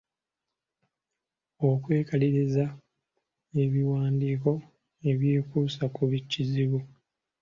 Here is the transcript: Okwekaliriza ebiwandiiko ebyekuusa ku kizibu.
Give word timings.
Okwekaliriza 1.69 2.65
ebiwandiiko 3.63 4.51
ebyekuusa 5.11 5.83
ku 5.95 6.01
kizibu. 6.31 6.79